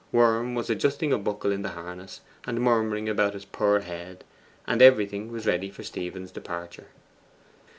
Worm 0.11 0.55
was 0.55 0.71
adjusting 0.71 1.13
a 1.13 1.17
buckle 1.19 1.51
in 1.51 1.61
the 1.61 1.69
harness, 1.69 2.21
and 2.47 2.59
murmuring 2.59 3.07
about 3.07 3.35
his 3.35 3.45
poor 3.45 3.81
head; 3.81 4.23
and 4.65 4.81
everything 4.81 5.31
was 5.31 5.45
ready 5.45 5.69
for 5.69 5.83
Stephen's 5.83 6.31
departure. 6.31 6.87